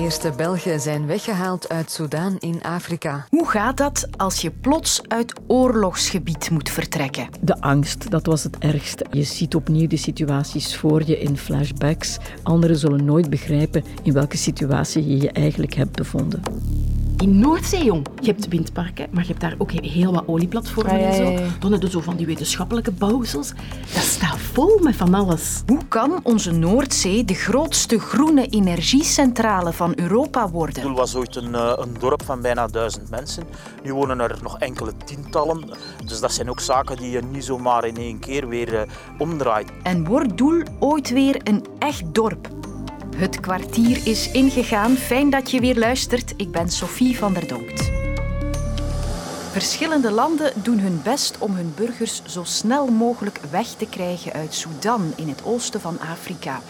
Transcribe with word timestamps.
eerste 0.00 0.32
Belgen 0.36 0.80
zijn 0.80 1.06
weggehaald 1.06 1.68
uit 1.68 1.90
Soudaan 1.90 2.36
in 2.38 2.62
Afrika. 2.62 3.26
Hoe 3.28 3.48
gaat 3.48 3.76
dat 3.76 4.08
als 4.16 4.40
je 4.40 4.50
plots 4.50 5.00
uit 5.08 5.40
oorlogsgebied 5.46 6.50
moet 6.50 6.70
vertrekken? 6.70 7.28
De 7.40 7.60
angst, 7.60 8.10
dat 8.10 8.26
was 8.26 8.42
het 8.42 8.58
ergste. 8.58 9.06
Je 9.10 9.22
ziet 9.22 9.54
opnieuw 9.54 9.86
de 9.86 9.96
situaties 9.96 10.76
voor 10.76 11.02
je 11.06 11.18
in 11.18 11.36
flashbacks. 11.36 12.18
Anderen 12.42 12.76
zullen 12.76 13.04
nooit 13.04 13.30
begrijpen 13.30 13.84
in 14.02 14.12
welke 14.12 14.36
situatie 14.36 15.08
je 15.08 15.16
je 15.16 15.30
eigenlijk 15.30 15.74
hebt 15.74 15.96
bevonden. 15.96 16.42
In 17.20 17.38
Noordzee, 17.38 17.84
jong. 17.84 18.06
Je 18.20 18.26
hebt 18.26 18.48
windparken, 18.48 19.08
maar 19.10 19.22
je 19.22 19.28
hebt 19.28 19.40
daar 19.40 19.54
ook 19.58 19.72
heel 19.72 20.12
wat 20.12 20.22
olieplatformen 20.26 20.92
Ah, 20.92 21.00
ja, 21.00 21.06
en 21.06 21.38
zo. 21.38 21.44
Dan 21.58 21.72
heb 21.72 21.82
je 21.82 21.90
zo 21.90 22.00
van 22.00 22.16
die 22.16 22.26
wetenschappelijke 22.26 22.90
bouwsels. 22.90 23.52
Dat 23.94 24.02
staat 24.02 24.38
vol 24.38 24.78
met 24.82 24.96
van 24.96 25.14
alles. 25.14 25.62
Hoe 25.66 25.80
kan 25.88 26.20
onze 26.22 26.52
Noordzee 26.52 27.24
de 27.24 27.34
grootste 27.34 27.98
groene 27.98 28.46
energiecentrale 28.46 29.72
van 29.72 29.92
Europa 29.96 30.48
worden? 30.48 30.82
Poel 30.82 30.94
was 30.94 31.14
ooit 31.14 31.36
een, 31.36 31.54
eh, 31.54 31.72
een 31.76 31.96
dorp 31.98 32.24
van 32.24 32.40
bijna 32.40 32.66
duizend 32.66 33.10
mensen. 33.10 33.44
Nu 33.82 33.94
wonen 33.94 34.20
er 34.20 34.38
nog 34.42 34.58
enkele 34.58 34.92
tientallen. 35.04 35.70
Dus 36.04 36.20
dat 36.20 36.32
zijn 36.32 36.50
ook 36.50 36.60
zaken 36.60 36.96
die 36.96 37.10
je 37.10 37.22
niet 37.32 37.44
zomaar 37.44 37.84
in 37.84 37.96
één 37.96 38.18
keer 38.18 38.48
weer 38.48 38.74
eh, 38.74 38.88
omdraait. 39.18 39.70
En 39.82 40.04
wordt 40.04 40.36
Doel 40.36 40.62
ooit 40.78 41.10
weer 41.10 41.40
een 41.44 41.64
echt 41.78 42.14
dorp? 42.14 42.48
Het 43.20 43.40
kwartier 43.40 44.06
is 44.06 44.30
ingegaan. 44.30 44.96
Fijn 44.96 45.30
dat 45.30 45.50
je 45.50 45.60
weer 45.60 45.78
luistert. 45.78 46.32
Ik 46.36 46.50
ben 46.50 46.70
Sophie 46.70 47.18
van 47.18 47.32
der 47.32 47.48
Donkt. 47.48 47.90
Verschillende 49.50 50.10
landen 50.10 50.52
doen 50.62 50.78
hun 50.78 51.00
best 51.02 51.38
om 51.38 51.54
hun 51.54 51.72
burgers 51.76 52.22
zo 52.26 52.44
snel 52.44 52.86
mogelijk 52.86 53.40
weg 53.50 53.66
te 53.66 53.86
krijgen 53.86 54.32
uit 54.32 54.54
Sudan 54.54 55.12
in 55.16 55.28
het 55.28 55.44
oosten 55.44 55.80
van 55.80 55.98
Afrika. 56.00 56.60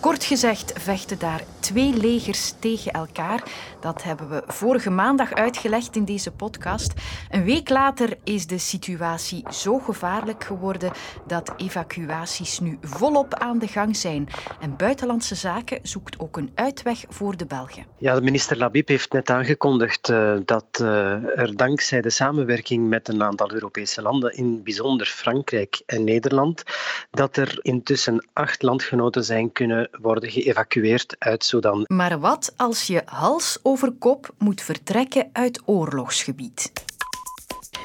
Kort 0.00 0.24
gezegd 0.24 0.72
vechten 0.76 1.18
daar 1.18 1.42
twee 1.60 1.92
legers 1.92 2.54
tegen 2.58 2.92
elkaar. 2.92 3.42
Dat 3.80 4.02
hebben 4.02 4.28
we 4.28 4.42
vorige 4.46 4.90
maandag 4.90 5.32
uitgelegd 5.32 5.96
in 5.96 6.04
deze 6.04 6.30
podcast. 6.30 6.92
Een 7.30 7.44
week 7.44 7.68
later 7.68 8.16
is 8.24 8.46
de 8.46 8.58
situatie 8.58 9.44
zo 9.50 9.78
gevaarlijk 9.78 10.44
geworden 10.44 10.92
dat 11.26 11.52
evacuaties 11.56 12.58
nu 12.58 12.78
volop 12.80 13.34
aan 13.34 13.58
de 13.58 13.66
gang 13.66 13.96
zijn. 13.96 14.28
En 14.60 14.76
Buitenlandse 14.76 15.34
Zaken 15.34 15.78
zoekt 15.82 16.18
ook 16.18 16.36
een 16.36 16.50
uitweg 16.54 17.04
voor 17.08 17.36
de 17.36 17.46
Belgen. 17.46 17.86
Ja, 17.98 18.14
de 18.14 18.22
minister 18.22 18.56
Labib 18.56 18.88
heeft 18.88 19.12
net 19.12 19.30
aangekondigd 19.30 20.08
eh, 20.08 20.34
dat 20.44 20.66
eh, 20.70 21.38
er 21.38 21.56
dankzij 21.56 22.00
de 22.00 22.10
samenwerking 22.10 22.88
met 22.88 23.08
een 23.08 23.22
aantal 23.22 23.52
Europese 23.52 24.02
landen, 24.02 24.36
in 24.36 24.62
bijzonder 24.62 25.06
Frankrijk 25.06 25.82
en 25.86 26.04
Nederland, 26.04 26.62
dat 27.10 27.36
er 27.36 27.58
intussen 27.62 28.26
acht 28.32 28.62
landgenoten 28.62 29.24
zijn 29.24 29.52
kunnen 29.52 29.87
worden 30.00 30.30
geëvacueerd 30.30 31.16
uit 31.18 31.44
Sudan. 31.44 31.84
Maar 31.86 32.18
wat 32.20 32.52
als 32.56 32.86
je 32.86 33.02
hals 33.04 33.58
over 33.62 33.92
kop 33.92 34.34
moet 34.38 34.62
vertrekken 34.62 35.28
uit 35.32 35.62
oorlogsgebied? 35.64 36.72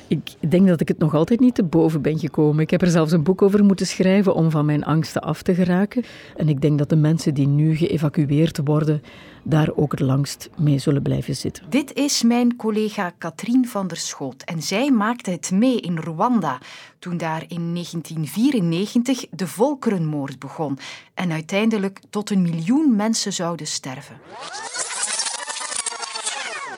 Ik 0.07 0.35
denk 0.49 0.67
dat 0.67 0.81
ik 0.81 0.87
het 0.87 0.97
nog 0.97 1.15
altijd 1.15 1.39
niet 1.39 1.55
te 1.55 1.63
boven 1.63 2.01
ben 2.01 2.19
gekomen. 2.19 2.63
Ik 2.63 2.69
heb 2.69 2.81
er 2.81 2.87
zelfs 2.87 3.11
een 3.11 3.23
boek 3.23 3.41
over 3.41 3.63
moeten 3.63 3.85
schrijven 3.85 4.33
om 4.33 4.51
van 4.51 4.65
mijn 4.65 4.83
angsten 4.83 5.21
af 5.21 5.41
te 5.41 5.55
geraken. 5.55 6.03
En 6.35 6.49
ik 6.49 6.61
denk 6.61 6.77
dat 6.77 6.89
de 6.89 6.95
mensen 6.95 7.33
die 7.33 7.47
nu 7.47 7.75
geëvacueerd 7.75 8.59
worden, 8.63 9.03
daar 9.43 9.69
ook 9.75 9.91
het 9.91 9.99
langst 9.99 10.49
mee 10.57 10.79
zullen 10.79 11.01
blijven 11.01 11.35
zitten. 11.35 11.69
Dit 11.69 11.93
is 11.93 12.23
mijn 12.23 12.55
collega 12.55 13.11
Katrien 13.17 13.67
van 13.67 13.87
der 13.87 13.97
Schoot 13.97 14.43
en 14.43 14.61
zij 14.61 14.91
maakte 14.91 15.31
het 15.31 15.51
mee 15.51 15.79
in 15.79 15.97
Rwanda 15.97 16.57
toen 16.99 17.17
daar 17.17 17.43
in 17.47 17.73
1994 17.73 19.25
de 19.29 19.47
volkerenmoord 19.47 20.39
begon 20.39 20.77
en 21.13 21.31
uiteindelijk 21.31 21.99
tot 22.09 22.29
een 22.29 22.41
miljoen 22.41 22.95
mensen 22.95 23.33
zouden 23.33 23.67
sterven. 23.67 24.19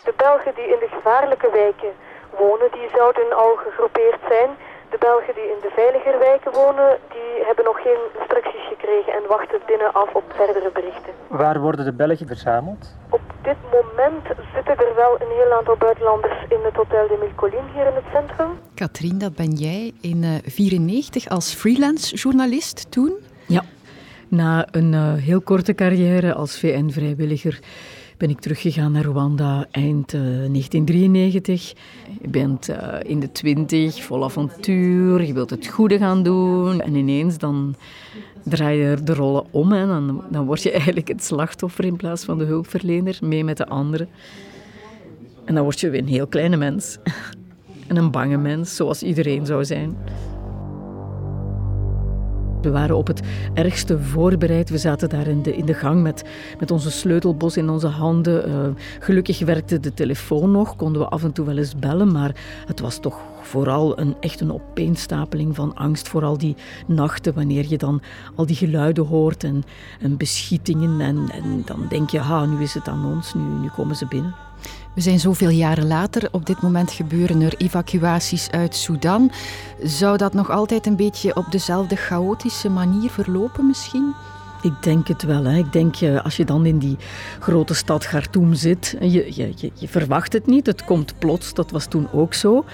De 0.04 0.14
Belgen 0.18 0.54
die 0.56 0.64
in 0.64 0.80
de 0.80 0.88
gevaarlijke 0.92 1.50
wijken 1.52 1.90
wonen, 2.44 2.70
die 2.78 2.88
zouden 2.98 3.30
al 3.44 3.54
gegroepeerd 3.66 4.22
zijn. 4.34 4.50
De 4.94 4.98
Belgen 5.08 5.34
die 5.40 5.48
in 5.56 5.62
de 5.66 5.72
veiliger 5.80 6.16
wijken 6.20 6.52
wonen, 6.62 6.90
die 7.16 7.32
hebben 7.48 7.66
nog 7.66 7.78
geen 7.88 8.02
instructies 8.20 8.66
gekregen 8.74 9.14
en 9.14 9.24
wachten 9.28 9.60
binnen 9.72 9.94
af 9.94 10.10
op 10.20 10.24
verdere 10.40 10.72
berichten. 10.74 11.14
Waar 11.28 11.60
worden 11.60 11.86
de 11.86 11.94
Belgen 11.94 12.28
verzameld? 12.28 12.84
Op 13.10 13.26
dit 13.42 13.60
moment 13.78 14.26
zitten 14.56 14.78
er 14.86 14.96
wel 14.96 15.14
een 15.22 15.34
heel 15.40 15.52
aantal 15.58 15.78
buitenlanders 15.78 16.40
in 16.50 16.62
het 16.68 16.76
Hotel 16.76 17.08
de 17.08 17.18
Mille 17.20 17.36
Collines 17.36 17.72
hier 17.74 17.88
in 17.92 17.98
het 18.02 18.10
centrum. 18.14 18.50
Katrien, 18.76 19.18
dat 19.18 19.36
ben 19.36 19.52
jij 19.52 19.84
in 20.02 20.20
1994 20.22 21.30
als 21.30 21.54
freelance 21.54 22.16
journalist 22.16 22.92
toen? 22.92 23.14
Ja, 23.48 23.64
na 24.28 24.68
een 24.72 24.94
eh, 24.94 25.14
heel 25.14 25.42
korte 25.42 25.74
carrière 25.74 26.34
als 26.34 26.60
VN-vrijwilliger 26.60 27.60
ben 28.18 28.30
ik 28.30 28.40
teruggegaan 28.40 28.92
naar 28.92 29.04
Rwanda 29.04 29.68
eind 29.72 30.14
eh, 30.14 30.22
1993. 30.22 31.74
Je 32.22 32.28
bent 32.28 32.70
eh, 32.70 32.94
in 33.04 33.20
de 33.20 33.32
twintig, 33.32 34.04
vol 34.04 34.24
avontuur, 34.24 35.26
je 35.26 35.34
wilt 35.34 35.50
het 35.50 35.68
goede 35.68 35.98
gaan 35.98 36.24
doen. 36.24 36.82
En 36.82 36.96
ineens 36.96 37.38
dan 37.38 37.76
draai 38.44 38.80
je 38.80 39.04
de 39.04 39.14
rollen 39.14 39.46
om 39.52 39.74
en 39.74 39.88
dan, 39.88 40.24
dan 40.30 40.46
word 40.46 40.64
je 40.64 40.72
eigenlijk 40.72 41.08
het 41.08 41.24
slachtoffer 41.24 41.86
in 41.86 41.96
plaats 41.96 42.26
van 42.26 42.38
de 42.38 42.46
hulpverlener, 42.46 43.18
mee 43.22 43.44
met 43.44 43.58
de 43.58 43.68
anderen. 43.68 44.10
En 45.46 45.56
dan 45.56 45.64
word 45.64 45.80
je 45.80 45.90
weer 45.90 46.02
een 46.02 46.08
heel 46.08 46.28
kleine 46.28 46.58
mens. 46.58 46.98
En 47.88 47.96
een 47.96 48.12
bange 48.12 48.38
mens, 48.38 48.76
zoals 48.76 49.04
iedereen 49.04 49.46
zou 49.46 49.66
zijn. 49.66 49.98
We 52.66 52.72
waren 52.72 52.98
op 52.98 53.08
het 53.08 53.22
ergste 53.54 54.00
voorbereid. 54.00 54.70
We 54.70 54.78
zaten 54.78 55.10
daar 55.10 55.28
in 55.28 55.42
de, 55.42 55.56
in 55.56 55.66
de 55.66 55.74
gang 55.74 56.02
met, 56.02 56.24
met 56.60 56.72
onze 56.72 56.92
sleutelbos 56.92 57.58
in 57.58 57.70
onze 57.70 57.88
handen. 57.88 58.50
Uh, 58.50 58.84
gelukkig 59.00 59.40
werkte 59.40 59.80
de 59.80 59.94
telefoon 59.94 60.52
nog, 60.52 60.76
konden 60.76 61.02
we 61.02 61.08
af 61.08 61.24
en 61.24 61.32
toe 61.32 61.46
wel 61.46 61.58
eens 61.58 61.76
bellen, 61.76 62.12
maar 62.12 62.36
het 62.68 62.80
was 62.80 63.00
toch 63.00 63.20
vooral 63.42 64.00
een, 64.00 64.16
echt 64.20 64.42
een 64.42 64.54
opeenstapeling 64.54 65.56
van 65.56 65.74
angst. 65.74 66.08
Vooral 66.08 66.38
die 66.38 66.56
nachten, 66.88 67.34
wanneer 67.34 67.66
je 67.68 67.78
dan 67.78 68.02
al 68.36 68.46
die 68.46 68.56
geluiden 68.56 69.06
hoort 69.06 69.44
en, 69.44 69.64
en 70.02 70.18
beschietingen. 70.18 71.02
En, 71.02 71.30
en 71.32 71.62
dan 71.66 71.86
denk 71.90 72.10
je, 72.10 72.20
ha, 72.20 72.46
nu 72.46 72.62
is 72.62 72.74
het 72.74 72.88
aan 72.88 73.06
ons, 73.06 73.34
nu, 73.34 73.42
nu 73.62 73.68
komen 73.68 73.96
ze 73.96 74.06
binnen. 74.06 74.45
We 74.94 75.02
zijn 75.02 75.20
zoveel 75.20 75.50
jaren 75.50 75.88
later. 75.88 76.28
Op 76.32 76.46
dit 76.46 76.62
moment 76.62 76.92
gebeuren 76.92 77.42
er 77.42 77.54
evacuaties 77.58 78.52
uit 78.52 78.76
Sudan. 78.76 79.32
Zou 79.84 80.18
dat 80.18 80.34
nog 80.34 80.50
altijd 80.50 80.86
een 80.86 80.96
beetje 80.96 81.36
op 81.36 81.52
dezelfde 81.52 81.96
chaotische 81.96 82.70
manier 82.70 83.10
verlopen 83.10 83.68
misschien? 83.68 84.14
Ik 84.62 84.84
denk 84.84 85.08
het 85.08 85.24
wel. 85.24 85.44
Hè. 85.44 85.58
Ik 85.58 85.74
denk, 85.74 85.96
als 86.24 86.38
je 86.38 86.46
dan 86.46 86.66
in 86.66 86.78
die 86.78 86.98
grote 87.40 87.74
stad 87.74 88.08
Khartoum 88.08 88.54
zit, 88.54 88.96
je, 89.00 89.36
je, 89.36 89.52
je, 89.56 89.72
je 89.74 89.88
verwacht 89.88 90.34
het 90.34 90.46
niet. 90.46 90.66
Het 90.66 90.86
komt 90.86 91.20
plots, 91.20 91.54
dat 91.54 91.72
was 91.72 91.86
toen 91.86 92.08
ook 92.12 92.34
zo. 92.34 92.66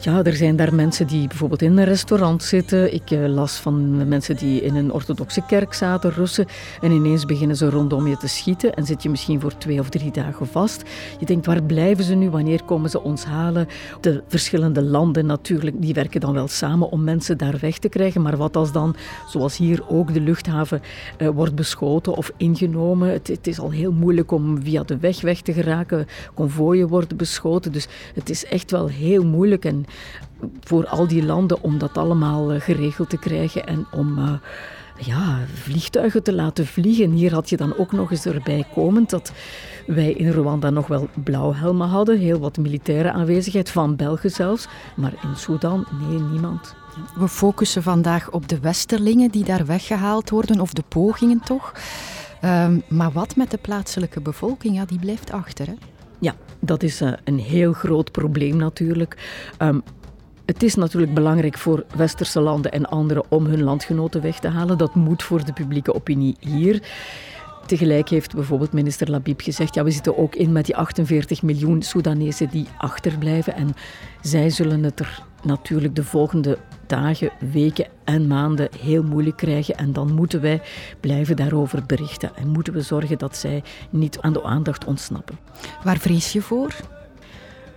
Ja, 0.00 0.24
er 0.24 0.36
zijn 0.36 0.56
daar 0.56 0.74
mensen 0.74 1.06
die 1.06 1.28
bijvoorbeeld 1.28 1.62
in 1.62 1.76
een 1.78 1.84
restaurant 1.84 2.42
zitten. 2.42 2.94
Ik 2.94 3.10
uh, 3.10 3.26
las 3.26 3.56
van 3.56 4.08
mensen 4.08 4.36
die 4.36 4.60
in 4.60 4.74
een 4.74 4.92
orthodoxe 4.92 5.42
kerk 5.46 5.74
zaten, 5.74 6.10
Russen. 6.10 6.46
En 6.80 6.90
ineens 6.90 7.24
beginnen 7.24 7.56
ze 7.56 7.70
rondom 7.70 8.06
je 8.06 8.16
te 8.16 8.28
schieten. 8.28 8.74
En 8.74 8.86
zit 8.86 9.02
je 9.02 9.10
misschien 9.10 9.40
voor 9.40 9.58
twee 9.58 9.80
of 9.80 9.88
drie 9.88 10.10
dagen 10.10 10.46
vast. 10.46 10.82
Je 11.18 11.26
denkt, 11.26 11.46
waar 11.46 11.62
blijven 11.62 12.04
ze 12.04 12.14
nu? 12.14 12.30
Wanneer 12.30 12.62
komen 12.64 12.90
ze 12.90 13.02
ons 13.02 13.24
halen? 13.24 13.68
De 14.00 14.22
verschillende 14.28 14.82
landen 14.82 15.26
natuurlijk, 15.26 15.82
die 15.82 15.94
werken 15.94 16.20
dan 16.20 16.32
wel 16.32 16.48
samen 16.48 16.90
om 16.90 17.04
mensen 17.04 17.38
daar 17.38 17.58
weg 17.60 17.78
te 17.78 17.88
krijgen. 17.88 18.22
Maar 18.22 18.36
wat 18.36 18.56
als 18.56 18.72
dan, 18.72 18.96
zoals 19.28 19.56
hier 19.56 19.88
ook, 19.88 20.14
de 20.14 20.20
luchthaven 20.20 20.82
uh, 21.18 21.28
wordt 21.28 21.54
beschoten 21.54 22.14
of 22.14 22.32
ingenomen? 22.36 23.12
Het, 23.12 23.28
het, 23.28 23.46
is 23.46 23.58
al 23.58 23.70
heel 23.70 23.92
moeilijk 23.92 24.30
om 24.30 24.62
via 24.62 24.82
de 24.82 24.98
weg 24.98 25.20
weg 25.20 25.40
te 25.40 25.52
geraken. 25.52 26.06
Konvooien 26.34 26.88
worden 26.88 27.16
beschoten. 27.16 27.72
Dus 27.72 27.88
het 28.14 28.30
is 28.30 28.44
echt 28.44 28.70
wel 28.70 28.88
heel 28.88 29.24
moeilijk. 29.24 29.64
En 29.64 29.85
voor 30.60 30.86
al 30.86 31.06
die 31.06 31.24
landen 31.24 31.62
om 31.62 31.78
dat 31.78 31.98
allemaal 31.98 32.60
geregeld 32.60 33.10
te 33.10 33.18
krijgen 33.18 33.66
en 33.66 33.86
om 33.90 34.18
uh, 34.18 34.32
ja, 34.98 35.38
vliegtuigen 35.54 36.22
te 36.22 36.32
laten 36.32 36.66
vliegen. 36.66 37.10
Hier 37.10 37.32
had 37.32 37.48
je 37.48 37.56
dan 37.56 37.76
ook 37.76 37.92
nog 37.92 38.10
eens 38.10 38.26
erbij 38.26 38.64
komend 38.74 39.10
dat 39.10 39.32
wij 39.86 40.12
in 40.12 40.30
Rwanda 40.30 40.70
nog 40.70 40.86
wel 40.86 41.08
blauwhelmen 41.24 41.88
hadden, 41.88 42.18
heel 42.18 42.38
wat 42.38 42.56
militaire 42.56 43.12
aanwezigheid, 43.12 43.70
van 43.70 43.96
Belgen 43.96 44.30
zelfs, 44.30 44.68
maar 44.96 45.12
in 45.22 45.36
Sudan, 45.36 45.86
nee, 46.00 46.18
niemand. 46.18 46.74
We 47.14 47.28
focussen 47.28 47.82
vandaag 47.82 48.30
op 48.30 48.48
de 48.48 48.60
westerlingen 48.60 49.30
die 49.30 49.44
daar 49.44 49.66
weggehaald 49.66 50.30
worden, 50.30 50.60
of 50.60 50.72
de 50.72 50.84
pogingen 50.88 51.40
toch. 51.40 51.72
Um, 52.44 52.82
maar 52.88 53.12
wat 53.12 53.36
met 53.36 53.50
de 53.50 53.58
plaatselijke 53.58 54.20
bevolking? 54.20 54.74
Ja, 54.74 54.84
die 54.84 54.98
blijft 54.98 55.32
achter, 55.32 55.66
hè? 55.66 55.74
Ja, 56.18 56.34
dat 56.60 56.82
is 56.82 57.02
uh, 57.02 57.12
een 57.24 57.38
heel 57.38 57.72
groot 57.72 58.12
probleem 58.12 58.56
natuurlijk. 58.56 59.16
Um, 59.62 59.82
het 60.46 60.62
is 60.62 60.74
natuurlijk 60.74 61.14
belangrijk 61.14 61.58
voor 61.58 61.84
westerse 61.96 62.40
landen 62.40 62.72
en 62.72 62.86
anderen 62.86 63.24
om 63.28 63.46
hun 63.46 63.62
landgenoten 63.62 64.22
weg 64.22 64.38
te 64.38 64.48
halen. 64.48 64.78
Dat 64.78 64.94
moet 64.94 65.22
voor 65.22 65.44
de 65.44 65.52
publieke 65.52 65.94
opinie 65.94 66.36
hier. 66.40 66.82
Tegelijk 67.66 68.08
heeft 68.08 68.34
bijvoorbeeld 68.34 68.72
minister 68.72 69.10
Labib 69.10 69.40
gezegd, 69.40 69.74
ja, 69.74 69.84
we 69.84 69.90
zitten 69.90 70.18
ook 70.18 70.34
in 70.34 70.52
met 70.52 70.64
die 70.66 70.76
48 70.76 71.42
miljoen 71.42 71.82
Soedanezen 71.82 72.48
die 72.50 72.68
achterblijven 72.78 73.54
en 73.54 73.74
zij 74.20 74.50
zullen 74.50 74.82
het 74.82 75.00
er 75.00 75.22
natuurlijk 75.42 75.94
de 75.94 76.04
volgende 76.04 76.58
dagen, 76.88 77.30
weken 77.52 77.86
en 78.04 78.26
maanden 78.26 78.68
heel 78.80 79.02
moeilijk 79.02 79.36
krijgen. 79.36 79.76
En 79.76 79.92
dan 79.92 80.14
moeten 80.14 80.40
wij 80.40 80.62
blijven 81.00 81.36
daarover 81.36 81.82
berichten 81.86 82.36
en 82.36 82.48
moeten 82.48 82.72
we 82.72 82.80
zorgen 82.80 83.18
dat 83.18 83.36
zij 83.36 83.62
niet 83.90 84.20
aan 84.20 84.32
de 84.32 84.42
aandacht 84.42 84.84
ontsnappen. 84.84 85.38
Waar 85.84 85.98
vrees 85.98 86.32
je 86.32 86.42
voor? 86.42 86.74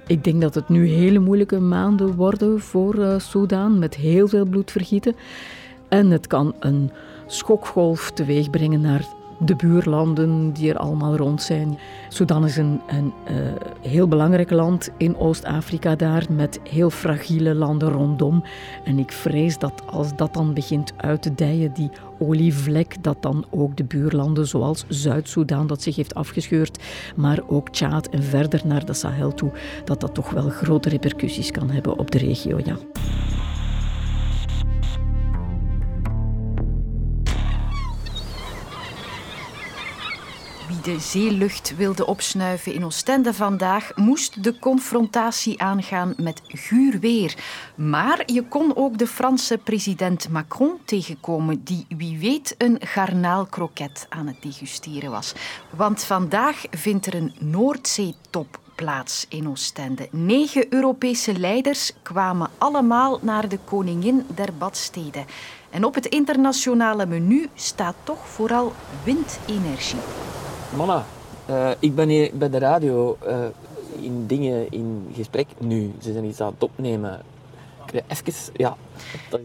Ik 0.07 0.23
denk 0.23 0.41
dat 0.41 0.55
het 0.55 0.69
nu 0.69 0.87
hele 0.87 1.19
moeilijke 1.19 1.59
maanden 1.59 2.15
worden 2.15 2.59
voor 2.59 2.95
uh, 2.95 3.19
Soudaan 3.19 3.79
met 3.79 3.95
heel 3.95 4.27
veel 4.27 4.45
bloedvergieten. 4.45 5.15
En 5.89 6.09
het 6.09 6.27
kan 6.27 6.55
een 6.59 6.91
schokgolf 7.27 8.11
teweegbrengen 8.11 8.81
naar 8.81 9.05
de 9.39 9.55
buurlanden 9.55 10.53
die 10.53 10.69
er 10.69 10.77
allemaal 10.77 11.15
rond 11.15 11.41
zijn. 11.41 11.77
Sudan 12.09 12.45
is 12.45 12.57
een, 12.57 12.81
een 12.87 13.13
uh, 13.31 13.37
heel 13.81 14.07
belangrijk 14.07 14.51
land 14.51 14.89
in 14.97 15.17
Oost-Afrika 15.17 15.95
daar, 15.95 16.25
met 16.29 16.59
heel 16.69 16.89
fragiele 16.89 17.55
landen 17.55 17.89
rondom. 17.89 18.43
En 18.83 18.99
ik 18.99 19.11
vrees 19.11 19.57
dat 19.57 19.83
als 19.85 20.15
dat 20.15 20.33
dan 20.33 20.53
begint 20.53 20.93
uit 20.97 21.21
te 21.21 21.35
dijen, 21.35 21.73
die 21.73 21.89
olievlek, 22.19 23.03
dat 23.03 23.21
dan 23.21 23.45
ook 23.49 23.77
de 23.77 23.83
buurlanden 23.83 24.47
zoals 24.47 24.85
Zuid-Soedan, 24.87 25.67
dat 25.67 25.81
zich 25.81 25.95
heeft 25.95 26.15
afgescheurd, 26.15 26.83
maar 27.15 27.39
ook 27.47 27.69
Tjaad 27.69 28.09
en 28.09 28.23
verder 28.23 28.61
naar 28.65 28.85
de 28.85 28.93
Sahel 28.93 29.33
toe, 29.33 29.51
dat 29.85 30.01
dat 30.01 30.13
toch 30.13 30.29
wel 30.29 30.49
grote 30.49 30.89
repercussies 30.89 31.51
kan 31.51 31.69
hebben 31.69 31.97
op 31.97 32.11
de 32.11 32.17
regio. 32.17 32.59
Ja. 32.65 32.75
De 40.81 40.99
zeelucht 40.99 41.75
wilde 41.75 42.05
opsnuiven 42.05 42.73
in 42.73 42.85
Oostende 42.85 43.33
vandaag, 43.33 43.91
moest 43.95 44.43
de 44.43 44.59
confrontatie 44.59 45.61
aangaan 45.61 46.13
met 46.17 46.41
guur 46.45 46.99
weer. 46.99 47.35
Maar 47.75 48.23
je 48.25 48.43
kon 48.43 48.75
ook 48.75 48.97
de 48.97 49.07
Franse 49.07 49.57
president 49.57 50.29
Macron 50.29 50.77
tegenkomen, 50.85 51.63
die 51.63 51.85
wie 51.97 52.17
weet 52.17 52.55
een 52.57 52.77
garnaalkroket 52.79 54.05
aan 54.09 54.27
het 54.27 54.41
degusteren 54.41 55.11
was. 55.11 55.33
Want 55.75 56.03
vandaag 56.03 56.63
vindt 56.71 57.05
er 57.05 57.15
een 57.15 57.33
Noordzeetop 57.39 58.59
plaats 58.75 59.25
in 59.29 59.49
Oostende. 59.49 60.07
Negen 60.11 60.65
Europese 60.73 61.39
leiders 61.39 61.91
kwamen 62.01 62.49
allemaal 62.57 63.19
naar 63.21 63.47
de 63.47 63.59
koningin 63.65 64.25
der 64.35 64.53
badsteden. 64.57 65.25
En 65.69 65.83
op 65.83 65.95
het 65.95 66.05
internationale 66.05 67.05
menu 67.05 67.49
staat 67.55 67.95
toch 68.03 68.27
vooral 68.27 68.73
windenergie. 69.03 69.99
Mama, 70.75 71.05
uh, 71.49 71.69
ik 71.79 71.95
ben 71.95 72.09
hier 72.09 72.31
bij 72.33 72.49
de 72.49 72.57
radio 72.57 73.17
uh, 73.27 73.45
in 74.01 74.27
dingen 74.27 74.71
in 74.71 75.11
gesprek 75.15 75.47
nu. 75.57 75.93
Ze 76.01 76.11
zijn 76.11 76.25
iets 76.25 76.41
aan 76.41 76.53
het 76.53 76.63
opnemen. 76.63 77.21
Even, 78.07 78.33
ja. 78.53 78.77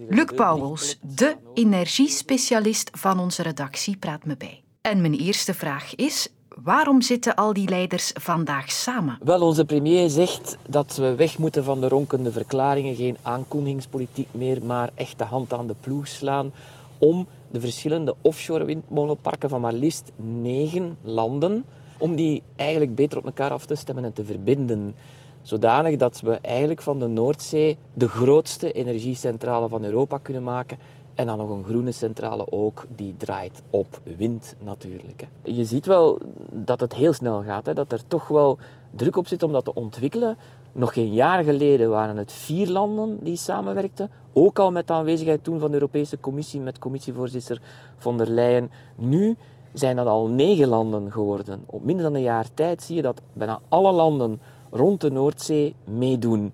Luc 0.09 0.31
Pauwels, 0.37 0.99
de 1.00 1.37
energiespecialist 1.55 2.91
van 2.93 3.21
onze 3.21 3.43
redactie, 3.43 3.97
praat 3.97 4.25
me 4.25 4.37
bij. 4.37 4.62
En 4.81 5.00
mijn 5.00 5.15
eerste 5.15 5.55
vraag 5.55 5.94
is: 5.94 6.29
waarom 6.62 7.03
zitten 7.03 7.35
al 7.35 7.53
die 7.53 7.69
leiders 7.69 8.11
vandaag 8.15 8.70
samen? 8.70 9.19
Wel, 9.23 9.41
onze 9.41 9.65
premier 9.65 10.09
zegt 10.09 10.56
dat 10.69 10.97
we 10.97 11.15
weg 11.15 11.38
moeten 11.38 11.65
van 11.65 11.81
de 11.81 11.88
ronkende 11.88 12.32
verklaringen, 12.32 12.94
geen 12.94 13.17
aankondigingspolitiek 13.23 14.29
meer, 14.31 14.65
maar 14.65 14.91
echt 14.94 15.19
de 15.19 15.25
hand 15.25 15.53
aan 15.53 15.67
de 15.67 15.77
ploeg 15.81 16.09
slaan 16.09 16.53
om 16.99 17.27
de 17.55 17.61
verschillende 17.61 18.15
offshore 18.21 18.65
windmolenparken 18.65 19.49
van 19.49 19.61
maar 19.61 19.73
liefst 19.73 20.12
negen 20.17 20.99
landen, 21.03 21.65
om 21.99 22.17
die 22.17 22.43
eigenlijk 22.56 22.95
beter 22.95 23.19
op 23.19 23.25
elkaar 23.25 23.51
af 23.51 23.67
te 23.67 23.75
stemmen 23.75 24.05
en 24.05 24.12
te 24.12 24.25
verbinden. 24.25 24.95
Zodanig 25.43 25.97
dat 25.97 26.21
we 26.21 26.39
eigenlijk 26.43 26.83
van 26.83 26.99
de 26.99 27.06
Noordzee 27.06 27.77
de 27.93 28.09
grootste 28.09 28.73
energiecentrale 28.73 29.69
van 29.69 29.85
Europa 29.85 30.19
kunnen 30.19 30.43
maken. 30.43 30.79
En 31.15 31.27
dan 31.27 31.39
nog 31.39 31.51
een 31.51 31.65
groene 31.65 31.93
centrale 31.93 32.53
ook, 32.53 32.87
die 32.97 33.15
draait 33.17 33.62
op 33.71 34.01
wind 34.17 34.56
natuurlijk. 34.65 35.27
Je 35.43 35.65
ziet 35.65 35.87
wel 35.87 36.19
dat 36.51 36.81
het 36.81 36.95
heel 36.95 37.12
snel 37.12 37.43
gaat, 37.43 37.67
hè? 37.67 37.75
dat 37.75 37.93
er 37.93 38.06
toch 38.06 38.29
wel 38.29 38.59
druk 38.91 39.17
op 39.17 39.27
zit 39.27 39.43
om 39.43 39.53
dat 39.53 39.65
te 39.65 39.75
ontwikkelen. 39.75 40.37
Nog 40.76 40.93
geen 40.93 41.12
jaar 41.12 41.44
geleden 41.44 41.91
waren 41.91 42.17
het 42.17 42.32
vier 42.32 42.69
landen 42.69 43.19
die 43.23 43.37
samenwerkten. 43.37 44.11
Ook 44.32 44.59
al 44.59 44.71
met 44.71 44.87
de 44.87 44.93
aanwezigheid 44.93 45.44
toen 45.44 45.59
van 45.59 45.69
de 45.69 45.75
Europese 45.75 46.21
Commissie 46.21 46.61
met 46.61 46.79
commissievoorzitter 46.79 47.61
von 47.97 48.19
der 48.19 48.31
Leyen. 48.31 48.71
Nu 48.94 49.37
zijn 49.73 49.97
dat 49.97 50.06
al 50.06 50.29
negen 50.29 50.69
landen 50.69 51.12
geworden. 51.12 51.62
Op 51.67 51.85
minder 51.85 52.05
dan 52.05 52.15
een 52.15 52.23
jaar 52.23 52.47
tijd 52.55 52.82
zie 52.82 52.97
je 52.97 53.03
dat 53.03 53.21
bijna 53.32 53.61
alle 53.69 53.93
landen 53.93 54.41
rond 54.71 55.00
de 55.00 55.11
Noordzee 55.11 55.75
meedoen. 55.85 56.53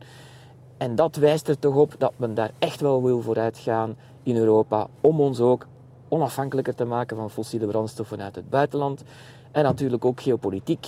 En 0.76 0.94
dat 0.94 1.16
wijst 1.16 1.48
er 1.48 1.58
toch 1.58 1.74
op 1.74 1.94
dat 1.98 2.12
men 2.16 2.34
daar 2.34 2.50
echt 2.58 2.80
wel 2.80 3.02
wil 3.02 3.20
vooruit 3.20 3.58
gaan 3.58 3.96
in 4.22 4.36
Europa 4.36 4.86
om 5.00 5.20
ons 5.20 5.40
ook 5.40 5.66
onafhankelijker 6.08 6.74
te 6.74 6.84
maken 6.84 7.16
van 7.16 7.30
fossiele 7.30 7.66
brandstoffen 7.66 8.22
uit 8.22 8.34
het 8.34 8.50
buitenland. 8.50 9.02
En 9.52 9.62
natuurlijk 9.62 10.04
ook 10.04 10.20
geopolitiek. 10.20 10.86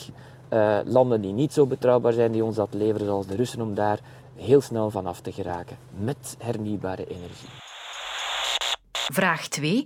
Uh, 0.53 0.79
landen 0.85 1.21
die 1.21 1.33
niet 1.33 1.53
zo 1.53 1.67
betrouwbaar 1.67 2.13
zijn, 2.13 2.33
die 2.33 2.45
ons 2.45 2.57
dat 2.57 2.75
leveren, 2.75 3.07
zoals 3.07 3.27
de 3.27 3.37
Russen, 3.37 3.61
om 3.61 3.75
daar 3.75 4.01
heel 4.37 4.61
snel 4.61 4.91
vanaf 4.91 5.21
te 5.21 5.33
geraken 5.33 5.77
met 5.99 6.37
hernieuwbare 6.39 7.07
energie. 7.07 7.49
Vraag 8.93 9.49
2. 9.49 9.85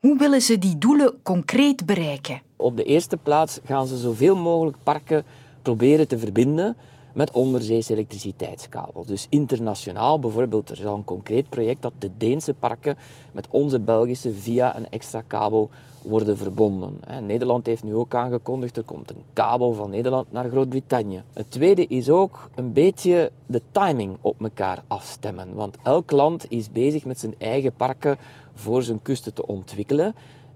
Hoe 0.00 0.18
willen 0.18 0.40
ze 0.40 0.58
die 0.58 0.78
doelen 0.78 1.22
concreet 1.22 1.86
bereiken? 1.86 2.40
Op 2.56 2.76
de 2.76 2.84
eerste 2.84 3.16
plaats 3.16 3.60
gaan 3.64 3.86
ze 3.86 3.96
zoveel 3.96 4.36
mogelijk 4.36 4.76
parken 4.82 5.24
proberen 5.62 6.08
te 6.08 6.18
verbinden 6.18 6.76
met 7.14 7.30
onderzeese 7.30 7.92
elektriciteitskabels. 7.92 9.06
Dus 9.06 9.26
internationaal 9.30 10.18
bijvoorbeeld, 10.18 10.70
er 10.70 10.78
is 10.78 10.84
al 10.84 10.96
een 10.96 11.04
concreet 11.04 11.48
project 11.48 11.82
dat 11.82 11.92
de 11.98 12.10
Deense 12.18 12.54
parken 12.54 12.96
met 13.32 13.46
onze 13.50 13.80
Belgische 13.80 14.32
via 14.32 14.76
een 14.76 14.90
extra 14.90 15.22
kabel 15.26 15.70
worden 16.04 16.36
verbonden. 16.36 17.00
Nederland 17.22 17.66
heeft 17.66 17.84
nu 17.84 17.94
ook 17.94 18.14
aangekondigd, 18.14 18.76
er 18.76 18.82
komt 18.82 19.10
een 19.10 19.22
kabel 19.32 19.72
van 19.72 19.90
Nederland 19.90 20.32
naar 20.32 20.48
Groot-Brittannië. 20.48 21.22
Het 21.32 21.50
tweede 21.50 21.86
is 21.86 22.10
ook 22.10 22.50
een 22.54 22.72
beetje 22.72 23.30
de 23.46 23.62
timing 23.72 24.16
op 24.20 24.42
elkaar 24.42 24.82
afstemmen. 24.86 25.54
Want 25.54 25.76
elk 25.82 26.10
land 26.10 26.46
is 26.48 26.70
bezig 26.70 27.04
met 27.04 27.18
zijn 27.18 27.34
eigen 27.38 27.72
parken 27.72 28.16
voor 28.54 28.82
zijn 28.82 29.02
kusten 29.02 29.34
te 29.34 29.46
ontwikkelen. 29.46 30.06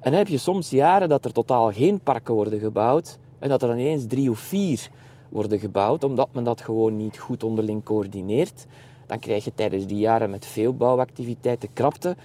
En 0.01 0.11
dan 0.11 0.13
heb 0.13 0.29
je 0.29 0.39
soms 0.39 0.71
jaren 0.71 1.09
dat 1.09 1.25
er 1.25 1.33
totaal 1.33 1.73
geen 1.73 2.01
parken 2.01 2.35
worden 2.35 2.59
gebouwd 2.59 3.19
en 3.39 3.49
dat 3.49 3.63
er 3.63 3.71
ineens 3.71 4.07
drie 4.07 4.31
of 4.31 4.39
vier 4.39 4.91
worden 5.29 5.59
gebouwd, 5.59 6.05
omdat 6.05 6.29
men 6.33 6.45
dat 6.45 6.61
gewoon 6.61 6.97
niet 6.97 7.19
goed 7.19 7.45
onderling 7.45 7.85
coördineert. 7.85 8.67
Dan 9.07 9.19
krijg 9.19 9.45
je 9.45 9.55
tijdens 9.55 9.87
die 9.87 9.99
jaren 9.99 10.31
met 10.31 10.47
veel 10.47 10.75
bouwactiviteiten 10.75 11.73
krapte 11.73 12.17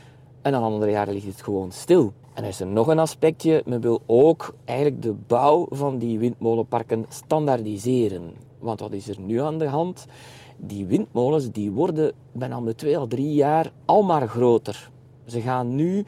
en 0.42 0.52
dan 0.52 0.64
andere 0.64 0.92
jaren 0.92 1.14
ligt 1.14 1.26
het 1.26 1.42
gewoon 1.42 1.72
stil. 1.72 2.14
En 2.34 2.44
er 2.44 2.50
is 2.50 2.60
er 2.60 2.68
nog 2.68 2.88
een 2.88 3.00
aspectje, 3.00 3.64
men 3.66 3.82
wil 3.82 4.02
ook 4.06 4.56
eigenlijk 4.66 5.02
de 5.02 5.14
bouw 5.14 5.68
van 5.70 5.98
die 5.98 6.20
windmolenparken 6.20 7.06
standaardiseren. 7.10 8.34
Want 8.60 8.80
wat 8.80 8.94
is 8.94 9.08
er 9.08 9.20
nu 9.20 9.42
aan 9.42 9.58
de 9.58 9.68
hand? 9.68 10.06
Die 10.58 10.86
windmolens 10.86 11.52
die 11.52 11.72
worden 11.72 12.14
bijna 12.32 12.58
om 12.58 12.66
de 12.66 12.76
twee 12.76 13.00
of 13.00 13.08
drie 13.08 13.34
jaar 13.34 13.72
al 13.86 14.04
maar 14.04 14.28
groter. 14.28 14.92
Ze 15.26 15.42
gaan 15.42 15.76
nu 15.76 16.06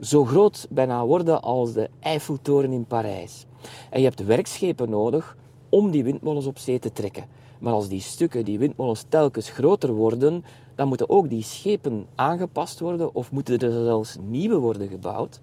zo 0.00 0.24
groot 0.24 0.66
bijna 0.70 1.06
worden 1.06 1.42
als 1.42 1.72
de 1.72 1.90
Eiffeltoren 2.00 2.72
in 2.72 2.84
Parijs. 2.84 3.46
En 3.90 4.00
je 4.00 4.06
hebt 4.06 4.24
werkschepen 4.24 4.90
nodig 4.90 5.36
om 5.68 5.90
die 5.90 6.04
windmolens 6.04 6.46
op 6.46 6.58
zee 6.58 6.78
te 6.78 6.92
trekken. 6.92 7.24
Maar 7.58 7.72
als 7.72 7.88
die 7.88 8.00
stukken, 8.00 8.44
die 8.44 8.58
windmolens, 8.58 9.04
telkens 9.08 9.50
groter 9.50 9.92
worden, 9.92 10.44
dan 10.74 10.88
moeten 10.88 11.10
ook 11.10 11.28
die 11.28 11.42
schepen 11.42 12.06
aangepast 12.14 12.80
worden 12.80 13.14
of 13.14 13.32
moeten 13.32 13.58
er 13.58 13.70
zelfs 13.70 14.16
nieuwe 14.22 14.58
worden 14.58 14.88
gebouwd. 14.88 15.40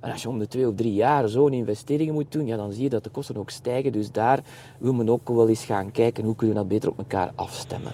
En 0.00 0.12
als 0.12 0.22
je 0.22 0.28
om 0.28 0.38
de 0.38 0.48
twee 0.48 0.68
of 0.68 0.74
drie 0.74 0.94
jaar 0.94 1.28
zo'n 1.28 1.52
investeringen 1.52 2.14
moet 2.14 2.32
doen, 2.32 2.46
ja, 2.46 2.56
dan 2.56 2.72
zie 2.72 2.82
je 2.82 2.88
dat 2.88 3.04
de 3.04 3.10
kosten 3.10 3.36
ook 3.36 3.50
stijgen. 3.50 3.92
Dus 3.92 4.12
daar 4.12 4.40
wil 4.78 4.94
men 4.94 5.08
ook 5.08 5.28
wel 5.28 5.48
eens 5.48 5.64
gaan 5.64 5.90
kijken 5.92 6.24
hoe 6.24 6.36
kunnen 6.36 6.56
we 6.56 6.62
dat 6.62 6.70
beter 6.70 6.88
op 6.88 6.98
elkaar 6.98 7.32
afstemmen. 7.34 7.92